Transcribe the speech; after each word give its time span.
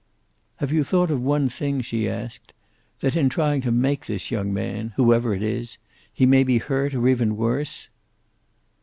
"Have 0.55 0.71
you 0.71 0.83
thought 0.83 1.11
of 1.11 1.21
one 1.21 1.47
thing?" 1.47 1.81
she 1.81 2.09
asked. 2.09 2.53
"That 3.01 3.15
in 3.15 3.29
trying 3.29 3.61
to 3.61 3.71
make 3.71 4.07
this 4.07 4.31
young 4.31 4.51
man, 4.51 4.93
whoever 4.95 5.31
it 5.35 5.43
is, 5.43 5.77
he 6.11 6.25
may 6.25 6.43
be 6.43 6.57
hurt, 6.57 6.95
or 6.95 7.07
even 7.07 7.37
worse?" 7.37 7.87